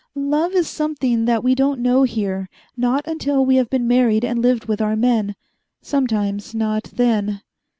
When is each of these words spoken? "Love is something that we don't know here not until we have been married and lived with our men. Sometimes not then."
"Love 0.15 0.53
is 0.55 0.67
something 0.67 1.25
that 1.25 1.43
we 1.43 1.53
don't 1.53 1.79
know 1.79 2.01
here 2.01 2.49
not 2.75 3.05
until 3.05 3.45
we 3.45 3.57
have 3.57 3.69
been 3.69 3.87
married 3.87 4.25
and 4.25 4.41
lived 4.41 4.65
with 4.65 4.81
our 4.81 4.95
men. 4.95 5.35
Sometimes 5.83 6.55
not 6.55 6.85
then." 6.85 7.41